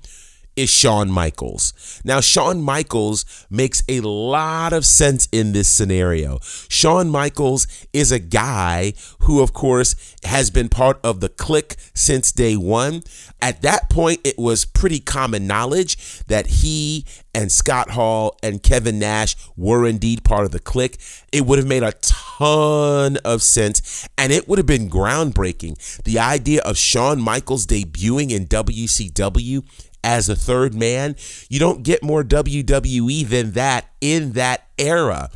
is 0.60 0.70
Shawn 0.70 1.10
Michaels. 1.10 2.02
Now, 2.04 2.20
Shawn 2.20 2.62
Michaels 2.62 3.24
makes 3.50 3.82
a 3.88 4.02
lot 4.02 4.74
of 4.74 4.86
sense 4.86 5.30
in 5.32 5.54
this 5.54 5.70
scenario. 5.70 6.40
Shawn 6.68 7.10
Michaels 7.10 7.66
is 7.94 8.12
a 8.12 8.20
guy 8.20 8.92
who, 9.20 9.42
of 9.42 9.54
course, 9.54 9.96
has 10.26 10.50
been 10.50 10.68
part 10.68 11.00
of 11.02 11.22
the 11.22 11.30
Kliq 11.30 11.78
since 11.94 12.34
day 12.34 12.58
one. 12.58 13.04
At 13.42 13.62
that 13.62 13.90
point, 13.90 14.20
it 14.26 14.38
was 14.38 14.66
pretty 14.66 15.00
common 15.00 15.48
knowledge 15.48 16.26
that 16.26 16.48
he 16.48 17.06
and 17.34 17.52
Scott 17.52 17.92
Hall 17.92 18.38
and 18.44 18.62
Kevin 18.62 19.00
Nash 19.00 19.38
were 19.56 19.88
indeed 19.88 20.26
part 20.26 20.44
of 20.44 20.52
the 20.52 20.60
Kliq. 20.60 21.24
It 21.32 21.46
would 21.46 21.58
have 21.58 21.68
made 21.68 21.84
a 21.84 21.94
ton 22.02 23.18
of 23.24 23.42
sense 23.42 24.08
and 24.18 24.34
it 24.34 24.50
would 24.50 24.60
have 24.60 24.66
been 24.66 24.90
groundbreaking. 24.90 26.04
The 26.04 26.20
idea 26.20 26.62
of 26.64 26.78
Shawn 26.78 27.22
Michaels 27.22 27.66
debuting 27.66 28.32
in 28.32 28.48
WCW 28.48 29.64
as 30.04 30.30
a 30.30 30.36
third 30.36 30.74
man. 30.74 31.16
You 31.50 31.60
don't 31.60 31.84
get 31.84 32.04
more 32.04 32.24
WWE 32.24 33.28
than 33.28 33.52
that 33.52 33.90
in 34.02 34.34
that 34.34 34.68
era. 34.78 35.30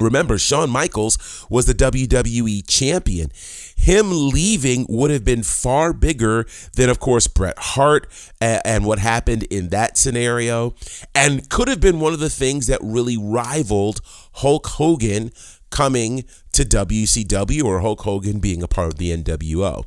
Remember, 0.00 0.38
Shawn 0.38 0.70
Michaels 0.70 1.46
was 1.48 1.66
the 1.66 1.74
WWE 1.74 2.66
champion. 2.66 3.30
Him 3.76 4.10
leaving 4.10 4.86
would 4.88 5.10
have 5.10 5.24
been 5.24 5.42
far 5.42 5.92
bigger 5.92 6.46
than, 6.74 6.88
of 6.88 6.98
course, 6.98 7.28
Bret 7.28 7.58
Hart 7.58 8.08
and 8.40 8.84
what 8.84 8.98
happened 8.98 9.44
in 9.44 9.68
that 9.68 9.96
scenario, 9.96 10.74
and 11.14 11.48
could 11.48 11.68
have 11.68 11.80
been 11.80 12.00
one 12.00 12.12
of 12.12 12.20
the 12.20 12.30
things 12.30 12.66
that 12.66 12.80
really 12.82 13.16
rivaled 13.16 14.00
Hulk 14.34 14.66
Hogan 14.66 15.30
coming 15.70 16.24
to 16.52 16.64
WCW 16.64 17.62
or 17.64 17.80
Hulk 17.80 18.00
Hogan 18.00 18.40
being 18.40 18.62
a 18.62 18.68
part 18.68 18.88
of 18.88 18.98
the 18.98 19.16
NWO. 19.16 19.84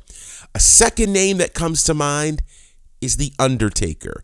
A 0.54 0.60
second 0.60 1.12
name 1.12 1.38
that 1.38 1.52
comes 1.52 1.82
to 1.84 1.94
mind 1.94 2.42
is 3.00 3.16
The 3.16 3.32
Undertaker. 3.38 4.22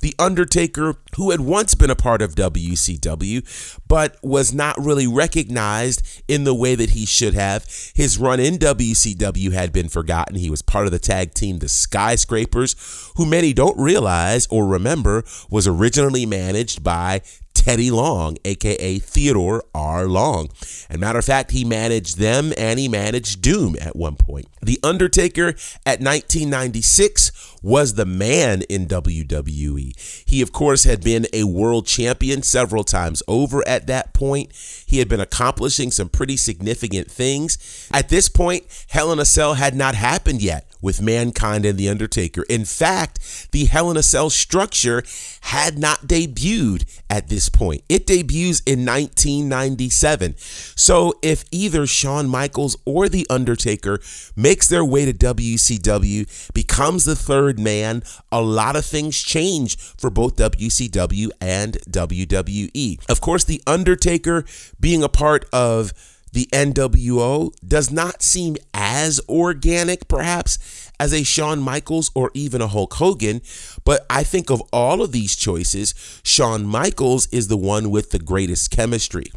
The 0.00 0.14
Undertaker, 0.18 0.96
who 1.16 1.32
had 1.32 1.40
once 1.40 1.74
been 1.74 1.90
a 1.90 1.96
part 1.96 2.22
of 2.22 2.36
WCW, 2.36 3.80
but 3.88 4.16
was 4.22 4.54
not 4.54 4.78
really 4.78 5.08
recognized 5.08 6.22
in 6.28 6.44
the 6.44 6.54
way 6.54 6.76
that 6.76 6.90
he 6.90 7.04
should 7.04 7.34
have. 7.34 7.66
His 7.94 8.16
run 8.16 8.38
in 8.38 8.58
WCW 8.58 9.52
had 9.52 9.72
been 9.72 9.88
forgotten. 9.88 10.36
He 10.36 10.50
was 10.50 10.62
part 10.62 10.86
of 10.86 10.92
the 10.92 11.00
tag 11.00 11.34
team, 11.34 11.58
the 11.58 11.68
Skyscrapers, 11.68 13.12
who 13.16 13.26
many 13.26 13.52
don't 13.52 13.78
realize 13.78 14.46
or 14.50 14.66
remember 14.66 15.24
was 15.50 15.66
originally 15.66 16.26
managed 16.26 16.84
by 16.84 17.22
Teddy 17.58 17.90
Long, 17.90 18.36
aka 18.44 18.98
Theodore 18.98 19.64
R. 19.74 20.06
Long. 20.06 20.48
And 20.88 21.00
matter 21.00 21.18
of 21.18 21.24
fact, 21.24 21.50
he 21.50 21.64
managed 21.64 22.18
them 22.18 22.52
and 22.56 22.78
he 22.78 22.88
managed 22.88 23.42
Doom 23.42 23.76
at 23.80 23.96
one 23.96 24.14
point. 24.16 24.46
The 24.62 24.78
Undertaker 24.82 25.48
at 25.84 26.00
1996 26.00 27.56
was 27.62 27.94
the 27.94 28.06
man 28.06 28.62
in 28.62 28.86
WWE. 28.86 30.24
He, 30.24 30.40
of 30.40 30.52
course, 30.52 30.84
had 30.84 31.02
been 31.02 31.26
a 31.32 31.44
world 31.44 31.86
champion 31.86 32.42
several 32.42 32.84
times 32.84 33.22
over 33.26 33.66
at 33.66 33.88
that 33.88 34.14
point. 34.14 34.52
He 34.86 34.98
had 34.98 35.08
been 35.08 35.20
accomplishing 35.20 35.90
some 35.90 36.08
pretty 36.08 36.36
significant 36.36 37.10
things. 37.10 37.88
At 37.92 38.08
this 38.08 38.28
point, 38.28 38.64
Hell 38.88 39.12
in 39.12 39.18
a 39.18 39.24
Cell 39.24 39.54
had 39.54 39.74
not 39.74 39.96
happened 39.96 40.42
yet 40.42 40.67
with 40.80 41.02
Mankind 41.02 41.64
and 41.64 41.78
The 41.78 41.88
Undertaker. 41.88 42.44
In 42.48 42.64
fact, 42.64 43.48
the 43.52 43.66
Hell 43.66 43.90
in 43.90 43.96
a 43.96 44.02
Cell 44.02 44.30
structure 44.30 45.02
had 45.42 45.78
not 45.78 46.06
debuted 46.06 46.84
at 47.10 47.28
this 47.28 47.48
point. 47.48 47.82
It 47.88 48.06
debuts 48.06 48.60
in 48.60 48.84
1997. 48.84 50.34
So 50.38 51.14
if 51.22 51.44
either 51.50 51.86
Shawn 51.86 52.28
Michaels 52.28 52.76
or 52.84 53.08
The 53.08 53.26
Undertaker 53.30 54.00
makes 54.36 54.68
their 54.68 54.84
way 54.84 55.04
to 55.04 55.12
WCW, 55.12 56.52
becomes 56.52 57.04
the 57.04 57.16
third 57.16 57.58
man, 57.58 58.02
a 58.30 58.40
lot 58.40 58.76
of 58.76 58.84
things 58.84 59.22
change 59.22 59.78
for 59.78 60.10
both 60.10 60.36
WCW 60.36 61.30
and 61.40 61.74
WWE. 61.90 63.00
Of 63.08 63.20
course, 63.20 63.44
The 63.44 63.62
Undertaker 63.66 64.44
being 64.80 65.02
a 65.02 65.08
part 65.08 65.46
of 65.52 65.92
the 66.32 66.46
NWO 66.52 67.52
does 67.66 67.90
not 67.90 68.22
seem 68.22 68.56
as 68.74 69.20
organic, 69.28 70.08
perhaps, 70.08 70.90
as 71.00 71.12
a 71.12 71.22
Shawn 71.22 71.60
Michaels 71.60 72.10
or 72.14 72.30
even 72.34 72.60
a 72.60 72.68
Hulk 72.68 72.94
Hogan. 72.94 73.40
But 73.84 74.04
I 74.10 74.22
think 74.22 74.50
of 74.50 74.62
all 74.72 75.02
of 75.02 75.12
these 75.12 75.36
choices, 75.36 75.94
Shawn 76.22 76.64
Michaels 76.64 77.26
is 77.28 77.48
the 77.48 77.56
one 77.56 77.90
with 77.90 78.10
the 78.10 78.18
greatest 78.18 78.70
chemistry. 78.70 79.30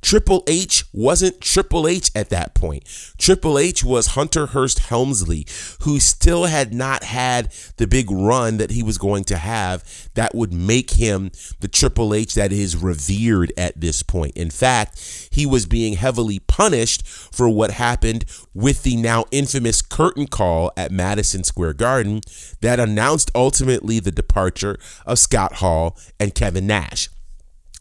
Triple 0.00 0.44
H 0.46 0.84
wasn't 0.92 1.40
Triple 1.40 1.86
H 1.86 2.10
at 2.14 2.30
that 2.30 2.54
point. 2.54 2.84
Triple 3.18 3.58
H 3.58 3.82
was 3.84 4.08
Hunter 4.08 4.46
Hearst 4.46 4.78
Helmsley, 4.78 5.46
who 5.82 5.98
still 6.00 6.44
had 6.44 6.72
not 6.72 7.04
had 7.04 7.52
the 7.76 7.86
big 7.86 8.10
run 8.10 8.58
that 8.58 8.70
he 8.70 8.82
was 8.82 8.98
going 8.98 9.24
to 9.24 9.36
have 9.36 10.08
that 10.14 10.34
would 10.34 10.52
make 10.52 10.92
him 10.92 11.30
the 11.60 11.68
Triple 11.68 12.14
H 12.14 12.34
that 12.34 12.52
is 12.52 12.76
revered 12.76 13.52
at 13.56 13.80
this 13.80 14.02
point. 14.02 14.36
In 14.36 14.50
fact, 14.50 15.28
he 15.30 15.46
was 15.46 15.66
being 15.66 15.94
heavily 15.94 16.38
punished 16.38 17.06
for 17.06 17.48
what 17.48 17.72
happened 17.72 18.24
with 18.54 18.82
the 18.82 18.96
now 18.96 19.24
infamous 19.30 19.82
curtain 19.82 20.26
call 20.26 20.72
at 20.76 20.92
Madison 20.92 21.44
Square 21.44 21.74
Garden 21.74 22.20
that 22.60 22.80
announced 22.80 23.30
ultimately 23.34 24.00
the 24.00 24.12
departure 24.12 24.78
of 25.06 25.18
Scott 25.18 25.54
Hall 25.54 25.96
and 26.18 26.34
Kevin 26.34 26.66
Nash. 26.66 27.08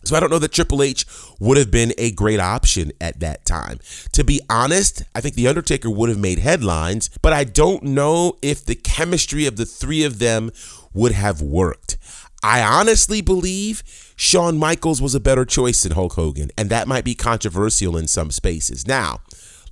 So 0.03 0.15
I 0.15 0.19
don't 0.19 0.29
know 0.29 0.39
that 0.39 0.51
Triple 0.51 0.83
H 0.83 1.05
would 1.39 1.57
have 1.57 1.71
been 1.71 1.93
a 1.97 2.11
great 2.11 2.39
option 2.39 2.91
at 3.01 3.19
that 3.19 3.45
time. 3.45 3.79
To 4.13 4.23
be 4.23 4.39
honest, 4.49 5.03
I 5.13 5.21
think 5.21 5.35
The 5.35 5.47
Undertaker 5.47 5.89
would 5.89 6.09
have 6.09 6.19
made 6.19 6.39
headlines, 6.39 7.09
but 7.21 7.33
I 7.33 7.43
don't 7.43 7.83
know 7.83 8.37
if 8.41 8.63
the 8.63 8.75
chemistry 8.75 9.45
of 9.45 9.57
the 9.57 9.65
three 9.65 10.03
of 10.03 10.19
them 10.19 10.51
would 10.93 11.11
have 11.11 11.41
worked. 11.41 11.97
I 12.43 12.61
honestly 12.61 13.21
believe 13.21 13.83
Shawn 14.15 14.57
Michaels 14.57 15.01
was 15.01 15.15
a 15.15 15.19
better 15.19 15.43
choice 15.43 15.83
than 15.83 15.93
Hulk 15.93 16.13
Hogan, 16.13 16.51
and 16.57 16.69
that 16.69 16.87
might 16.87 17.03
be 17.03 17.15
controversial 17.15 17.97
in 17.97 18.07
some 18.07 18.31
spaces. 18.31 18.87
Now, 18.87 19.21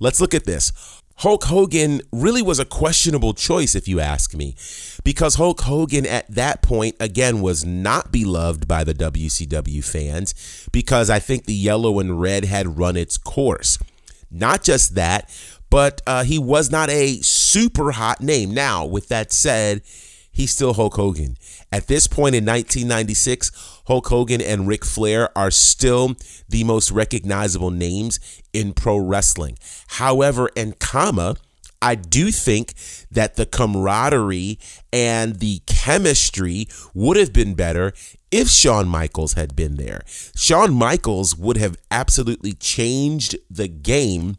let's 0.00 0.20
look 0.20 0.34
at 0.34 0.44
this. 0.44 0.72
Hulk 1.20 1.44
Hogan 1.44 2.02
really 2.12 2.42
was 2.42 2.58
a 2.58 2.66
questionable 2.66 3.32
choice, 3.32 3.74
if 3.74 3.88
you 3.88 4.00
ask 4.00 4.34
me, 4.34 4.54
because 5.02 5.36
Hulk 5.36 5.62
Hogan 5.62 6.04
at 6.04 6.30
that 6.30 6.60
point, 6.60 6.94
again, 7.00 7.40
was 7.40 7.64
not 7.64 8.12
beloved 8.12 8.68
by 8.68 8.84
the 8.84 8.92
WCW 8.92 9.82
fans 9.82 10.68
because 10.72 11.08
I 11.08 11.18
think 11.18 11.46
the 11.46 11.54
yellow 11.54 12.00
and 12.00 12.20
red 12.20 12.44
had 12.44 12.76
run 12.76 12.98
its 12.98 13.16
course. 13.16 13.78
Not 14.30 14.62
just 14.62 14.94
that, 14.96 15.30
but 15.70 16.02
uh, 16.06 16.24
he 16.24 16.38
was 16.38 16.70
not 16.70 16.90
a 16.90 17.20
super 17.22 17.92
hot 17.92 18.20
name. 18.20 18.52
Now, 18.52 18.84
with 18.84 19.08
that 19.08 19.32
said, 19.32 19.80
he's 20.30 20.50
still 20.50 20.74
Hulk 20.74 20.96
Hogan. 20.96 21.38
At 21.76 21.88
this 21.88 22.06
point 22.06 22.34
in 22.34 22.46
1996, 22.46 23.82
Hulk 23.86 24.06
Hogan 24.06 24.40
and 24.40 24.66
Ric 24.66 24.82
Flair 24.82 25.28
are 25.36 25.50
still 25.50 26.14
the 26.48 26.64
most 26.64 26.90
recognizable 26.90 27.70
names 27.70 28.18
in 28.54 28.72
pro 28.72 28.96
wrestling. 28.96 29.58
However, 29.88 30.48
in 30.56 30.72
comma, 30.80 31.36
I 31.82 31.96
do 31.96 32.30
think 32.30 32.72
that 33.10 33.36
the 33.36 33.44
camaraderie 33.44 34.58
and 34.90 35.36
the 35.36 35.60
chemistry 35.66 36.66
would 36.94 37.18
have 37.18 37.34
been 37.34 37.52
better 37.52 37.92
if 38.30 38.48
Shawn 38.48 38.88
Michaels 38.88 39.34
had 39.34 39.54
been 39.54 39.76
there. 39.76 40.00
Shawn 40.34 40.72
Michaels 40.72 41.36
would 41.36 41.58
have 41.58 41.76
absolutely 41.90 42.54
changed 42.54 43.36
the 43.50 43.68
game 43.68 44.38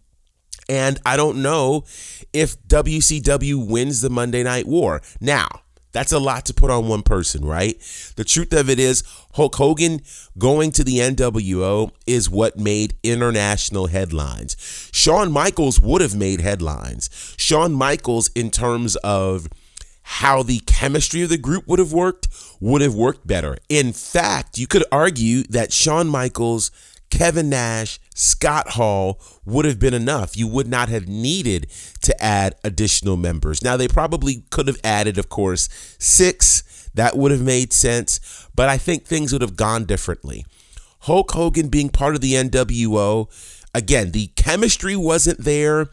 And 0.69 0.99
I 1.05 1.15
don't 1.15 1.41
know 1.41 1.85
if 2.33 2.61
WCW 2.67 3.67
wins 3.69 4.01
the 4.01 4.09
Monday 4.09 4.43
Night 4.43 4.67
War. 4.67 5.01
Now, 5.21 5.61
that's 5.97 6.11
a 6.11 6.19
lot 6.19 6.45
to 6.45 6.53
put 6.53 6.69
on 6.69 6.87
one 6.87 7.01
person, 7.01 7.43
right? 7.43 7.75
The 8.17 8.23
truth 8.23 8.53
of 8.53 8.69
it 8.69 8.79
is, 8.79 9.01
Hulk 9.33 9.55
Hogan 9.55 10.01
going 10.37 10.69
to 10.73 10.83
the 10.83 10.99
NWO 10.99 11.89
is 12.05 12.29
what 12.29 12.55
made 12.55 12.93
international 13.01 13.87
headlines. 13.87 14.55
Shawn 14.93 15.31
Michaels 15.31 15.81
would 15.81 16.01
have 16.01 16.15
made 16.15 16.39
headlines. 16.39 17.09
Shawn 17.39 17.73
Michaels, 17.73 18.29
in 18.35 18.51
terms 18.51 18.95
of 18.97 19.47
how 20.03 20.43
the 20.43 20.59
chemistry 20.67 21.23
of 21.23 21.29
the 21.29 21.37
group 21.39 21.67
would 21.67 21.79
have 21.79 21.93
worked, 21.93 22.27
would 22.59 22.81
have 22.81 22.93
worked 22.93 23.25
better. 23.25 23.57
In 23.67 23.91
fact, 23.91 24.59
you 24.59 24.67
could 24.67 24.83
argue 24.91 25.41
that 25.49 25.73
Shawn 25.73 26.07
Michaels 26.07 26.69
Kevin 27.09 27.49
Nash, 27.49 27.99
Scott 28.13 28.71
Hall 28.71 29.19
would 29.45 29.65
have 29.65 29.79
been 29.79 29.93
enough. 29.93 30.35
You 30.35 30.47
would 30.47 30.67
not 30.67 30.89
have 30.89 31.07
needed 31.07 31.67
to 32.01 32.23
add 32.23 32.55
additional 32.63 33.17
members. 33.17 33.63
Now, 33.63 33.77
they 33.77 33.87
probably 33.87 34.43
could 34.49 34.67
have 34.67 34.79
added, 34.83 35.17
of 35.17 35.29
course, 35.29 35.67
Syxx. 35.99 36.63
That 36.93 37.15
would 37.15 37.31
have 37.31 37.41
made 37.41 37.73
sense, 37.73 38.47
but 38.55 38.67
I 38.69 38.77
think 38.77 39.05
things 39.05 39.31
would 39.31 39.43
have 39.43 39.55
gone 39.55 39.85
differently. 39.85 40.45
Hulk 41.01 41.31
Hogan 41.31 41.67
being 41.67 41.89
part 41.89 42.15
of 42.15 42.21
the 42.21 42.33
NWO, 42.33 43.29
again, 43.73 44.11
the 44.11 44.27
chemistry 44.35 44.95
wasn't 44.95 45.43
there, 45.43 45.89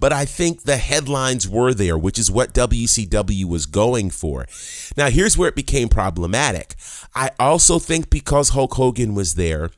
but 0.00 0.12
I 0.12 0.24
think 0.24 0.62
the 0.62 0.78
headlines 0.78 1.48
were 1.48 1.74
there, 1.74 1.98
which 1.98 2.18
is 2.18 2.30
what 2.30 2.54
WCW 2.54 3.44
was 3.44 3.66
going 3.66 4.10
for. 4.10 4.46
Now, 4.96 5.10
here's 5.10 5.36
where 5.36 5.48
it 5.48 5.54
became 5.54 5.88
problematic. 5.88 6.74
I 7.14 7.30
also 7.38 7.78
think 7.78 8.08
because 8.08 8.50
Hulk 8.50 8.74
Hogan 8.74 9.14
was 9.14 9.34
there, 9.34 9.70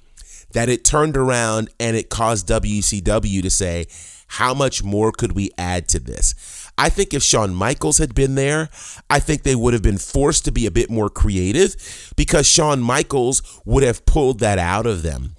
that 0.58 0.68
it 0.68 0.82
turned 0.82 1.16
around 1.16 1.70
and 1.78 1.96
it 1.96 2.10
caused 2.10 2.48
WCW 2.48 3.40
to 3.42 3.48
say, 3.48 3.86
how 4.26 4.52
much 4.52 4.82
more 4.82 5.12
could 5.12 5.30
we 5.30 5.52
add 5.56 5.86
to 5.86 6.00
this? 6.00 6.34
I 6.76 6.88
think 6.88 7.14
if 7.14 7.22
Shawn 7.22 7.54
Michaels 7.54 7.98
had 7.98 8.12
been 8.12 8.34
there, 8.34 8.68
I 9.08 9.20
think 9.20 9.44
they 9.44 9.54
would 9.54 9.72
have 9.72 9.84
been 9.84 9.98
forced 9.98 10.44
to 10.46 10.50
be 10.50 10.66
a 10.66 10.72
bit 10.72 10.90
more 10.90 11.10
creative 11.10 11.76
because 12.16 12.48
Shawn 12.48 12.80
Michaels 12.80 13.60
would 13.66 13.84
have 13.84 14.04
pulled 14.04 14.40
that 14.40 14.58
out 14.58 14.84
of 14.84 15.04
them. 15.04 15.36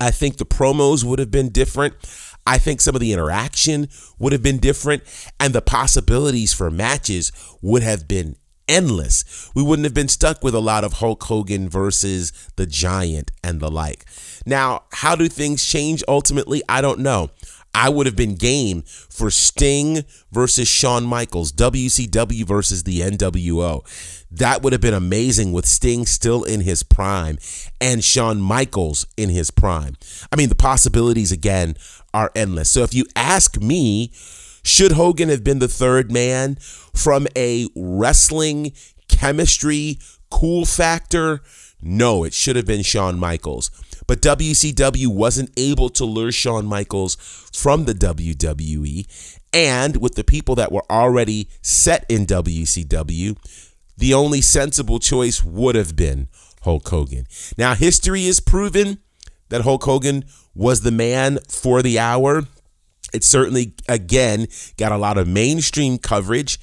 I 0.00 0.12
think 0.12 0.36
the 0.36 0.46
promos 0.46 1.02
would 1.02 1.18
have 1.18 1.32
been 1.32 1.48
different. 1.48 1.94
I 2.46 2.58
think 2.58 2.80
some 2.80 2.94
of 2.94 3.00
the 3.00 3.12
interaction 3.12 3.88
would 4.20 4.32
have 4.32 4.44
been 4.44 4.58
different, 4.58 5.02
and 5.40 5.52
the 5.52 5.60
possibilities 5.60 6.54
for 6.54 6.70
matches 6.70 7.32
would 7.62 7.82
have 7.82 8.06
been 8.06 8.36
endless. 8.68 9.50
We 9.54 9.62
wouldn't 9.62 9.84
have 9.84 9.94
been 9.94 10.08
stuck 10.08 10.42
with 10.42 10.54
a 10.54 10.60
lot 10.60 10.84
of 10.84 10.94
Hulk 10.94 11.22
Hogan 11.24 11.68
versus 11.68 12.32
the 12.56 12.66
Giant 12.66 13.30
and 13.42 13.60
the 13.60 13.70
like. 13.70 14.06
Now, 14.46 14.84
how 14.92 15.16
do 15.16 15.28
things 15.28 15.64
change 15.64 16.02
ultimately? 16.08 16.62
I 16.68 16.80
don't 16.80 17.00
know. 17.00 17.30
I 17.74 17.88
would 17.88 18.06
have 18.06 18.16
been 18.16 18.34
game 18.34 18.82
for 18.82 19.30
Sting 19.30 20.04
versus 20.30 20.68
Shawn 20.68 21.04
Michaels, 21.04 21.52
WCW 21.52 22.44
versus 22.46 22.82
the 22.82 23.00
NWO. 23.00 23.82
That 24.30 24.62
would 24.62 24.72
have 24.72 24.82
been 24.82 24.94
amazing 24.94 25.52
with 25.52 25.66
Sting 25.66 26.04
still 26.06 26.44
in 26.44 26.60
his 26.60 26.82
prime 26.82 27.38
and 27.80 28.04
Shawn 28.04 28.40
Michaels 28.40 29.06
in 29.16 29.30
his 29.30 29.50
prime. 29.50 29.96
I 30.30 30.36
mean, 30.36 30.50
the 30.50 30.54
possibilities 30.54 31.32
again 31.32 31.76
are 32.12 32.30
endless. 32.34 32.70
So 32.70 32.82
if 32.82 32.94
you 32.94 33.06
ask 33.16 33.58
me, 33.60 34.12
should 34.62 34.92
Hogan 34.92 35.28
have 35.28 35.42
been 35.42 35.58
the 35.58 35.68
third 35.68 36.12
man 36.12 36.56
from 36.94 37.26
a 37.36 37.66
wrestling 37.74 38.72
chemistry 39.08 39.98
cool 40.30 40.66
factor? 40.66 41.42
No, 41.82 42.22
it 42.22 42.32
should 42.32 42.54
have 42.54 42.66
been 42.66 42.82
Shawn 42.82 43.18
Michaels. 43.18 43.70
But 44.06 44.22
WCW 44.22 45.08
wasn't 45.08 45.50
able 45.56 45.88
to 45.90 46.04
lure 46.04 46.32
Shawn 46.32 46.64
Michaels 46.66 47.16
from 47.52 47.84
the 47.84 47.94
WWE. 47.94 49.06
And 49.52 49.96
with 49.96 50.14
the 50.14 50.24
people 50.24 50.54
that 50.54 50.72
were 50.72 50.84
already 50.88 51.48
set 51.60 52.06
in 52.08 52.24
WCW, 52.24 53.36
the 53.96 54.14
only 54.14 54.40
sensible 54.40 54.98
choice 54.98 55.44
would 55.44 55.74
have 55.74 55.96
been 55.96 56.28
Hulk 56.62 56.88
Hogan. 56.88 57.26
Now, 57.58 57.74
history 57.74 58.24
has 58.26 58.40
proven 58.40 58.98
that 59.48 59.62
Hulk 59.62 59.84
Hogan 59.84 60.24
was 60.54 60.80
the 60.80 60.90
man 60.90 61.38
for 61.48 61.82
the 61.82 61.98
hour. 61.98 62.44
It 63.12 63.24
certainly, 63.24 63.74
again, 63.88 64.46
got 64.78 64.92
a 64.92 64.96
lot 64.96 65.18
of 65.18 65.28
mainstream 65.28 65.98
coverage. 65.98 66.58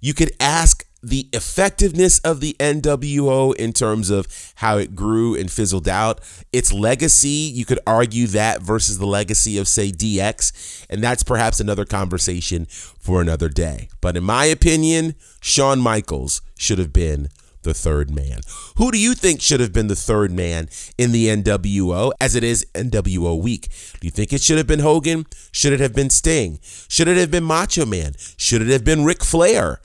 You 0.00 0.12
could 0.12 0.32
ask 0.38 0.85
the 1.06 1.28
effectiveness 1.32 2.18
of 2.20 2.40
the 2.40 2.56
NWO 2.58 3.54
in 3.54 3.72
terms 3.72 4.10
of 4.10 4.26
how 4.56 4.76
it 4.76 4.96
grew 4.96 5.36
and 5.36 5.50
fizzled 5.50 5.88
out, 5.88 6.20
its 6.52 6.72
legacy, 6.72 7.28
you 7.28 7.64
could 7.64 7.78
argue 7.86 8.26
that 8.28 8.60
versus 8.60 8.98
the 8.98 9.06
legacy 9.06 9.56
of, 9.56 9.68
say, 9.68 9.92
DX. 9.92 10.84
And 10.90 11.02
that's 11.02 11.22
perhaps 11.22 11.60
another 11.60 11.84
conversation 11.84 12.66
for 12.66 13.20
another 13.20 13.48
day. 13.48 13.88
But 14.00 14.16
in 14.16 14.24
my 14.24 14.46
opinion, 14.46 15.14
Shawn 15.40 15.80
Michaels 15.80 16.42
should 16.58 16.78
have 16.78 16.92
been 16.92 17.28
the 17.62 17.74
third 17.74 18.10
man. 18.10 18.40
Who 18.76 18.90
do 18.90 18.98
you 18.98 19.14
think 19.14 19.40
should 19.40 19.60
have 19.60 19.72
been 19.72 19.88
the 19.88 19.96
third 19.96 20.32
man 20.32 20.68
in 20.98 21.12
the 21.12 21.28
NWO 21.28 22.12
as 22.20 22.34
it 22.34 22.42
is 22.42 22.66
NWO 22.74 23.40
week? 23.40 23.68
Do 24.00 24.06
you 24.06 24.10
think 24.10 24.32
it 24.32 24.40
should 24.40 24.58
have 24.58 24.66
been 24.66 24.80
Hogan? 24.80 25.26
Should 25.52 25.72
it 25.72 25.80
have 25.80 25.94
been 25.94 26.10
Sting? 26.10 26.58
Should 26.88 27.08
it 27.08 27.16
have 27.16 27.30
been 27.30 27.44
Macho 27.44 27.86
Man? 27.86 28.14
Should 28.36 28.62
it 28.62 28.68
have 28.68 28.84
been 28.84 29.04
Ric 29.04 29.22
Flair? 29.22 29.80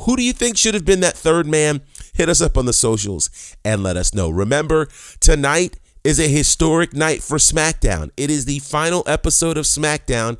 Who 0.00 0.16
do 0.16 0.22
you 0.22 0.32
think 0.32 0.56
should 0.56 0.74
have 0.74 0.84
been 0.84 1.00
that 1.00 1.16
third 1.16 1.46
man? 1.46 1.82
Hit 2.14 2.28
us 2.28 2.40
up 2.40 2.56
on 2.56 2.66
the 2.66 2.72
socials 2.72 3.56
and 3.64 3.82
let 3.82 3.96
us 3.96 4.14
know. 4.14 4.28
Remember, 4.30 4.88
tonight 5.20 5.78
is 6.04 6.20
a 6.20 6.28
historic 6.28 6.94
night 6.94 7.22
for 7.22 7.36
SmackDown. 7.36 8.10
It 8.16 8.30
is 8.30 8.44
the 8.44 8.60
final 8.60 9.02
episode 9.06 9.58
of 9.58 9.64
SmackDown 9.64 10.38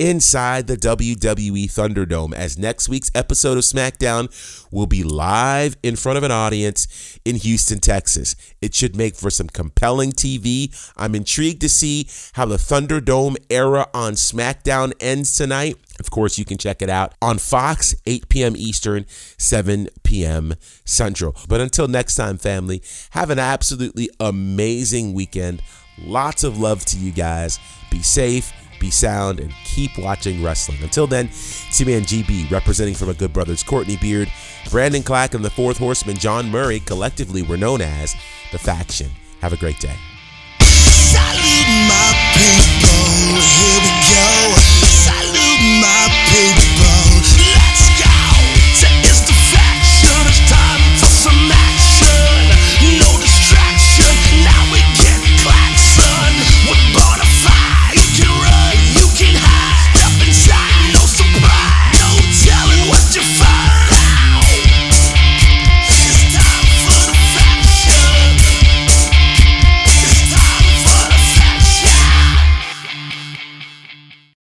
inside 0.00 0.66
the 0.66 0.78
WWE 0.78 1.66
Thunderdome 1.66 2.32
as 2.34 2.58
next 2.58 2.88
week's 2.88 3.10
episode 3.14 3.58
of 3.58 3.64
SmackDown 3.64 4.30
will 4.72 4.86
be 4.86 5.02
live 5.02 5.76
in 5.82 5.94
front 5.94 6.16
of 6.16 6.24
an 6.24 6.30
audience 6.30 7.18
in 7.26 7.36
Houston, 7.36 7.80
Texas. 7.80 8.34
It 8.62 8.74
should 8.74 8.96
make 8.96 9.14
for 9.14 9.28
some 9.28 9.48
compelling 9.48 10.12
TV. 10.12 10.74
I'm 10.96 11.14
intrigued 11.14 11.60
to 11.60 11.68
see 11.68 12.08
how 12.32 12.46
the 12.46 12.56
Thunderdome 12.56 13.36
era 13.50 13.88
on 13.92 14.14
SmackDown 14.14 14.94
ends 15.00 15.36
tonight. 15.36 15.76
Of 16.00 16.10
course, 16.10 16.38
you 16.38 16.46
can 16.46 16.56
check 16.56 16.80
it 16.80 16.88
out 16.88 17.12
on 17.20 17.36
Fox, 17.36 17.94
8 18.06 18.30
p.m. 18.30 18.56
Eastern, 18.56 19.04
7 19.36 19.88
p.m. 20.02 20.54
Central. 20.86 21.36
But 21.46 21.60
until 21.60 21.88
next 21.88 22.14
time, 22.14 22.38
family, 22.38 22.82
have 23.10 23.28
an 23.28 23.38
absolutely 23.38 24.08
amazing 24.18 25.12
weekend. 25.12 25.60
Lots 25.98 26.42
of 26.42 26.58
love 26.58 26.86
to 26.86 26.96
you 26.96 27.12
guys. 27.12 27.58
Be 27.90 28.00
safe 28.00 28.50
be 28.80 28.90
sound, 28.90 29.38
and 29.38 29.52
keep 29.64 29.96
watching 29.98 30.42
wrestling. 30.42 30.78
Until 30.82 31.06
then, 31.06 31.26
it's 31.26 31.80
man 31.84 32.02
GB 32.02 32.50
representing 32.50 32.94
from 32.94 33.10
a 33.10 33.14
good 33.14 33.32
brothers 33.32 33.62
Courtney 33.62 33.96
Beard, 33.96 34.32
Brandon 34.70 35.02
Clack, 35.02 35.34
and 35.34 35.44
the 35.44 35.50
fourth 35.50 35.78
horseman 35.78 36.16
John 36.16 36.50
Murray. 36.50 36.80
Collectively, 36.80 37.42
we're 37.42 37.56
known 37.56 37.80
as 37.80 38.16
the 38.50 38.58
Faction. 38.58 39.10
Have 39.40 39.52
a 39.52 39.56
great 39.56 39.78
day. 39.78 39.94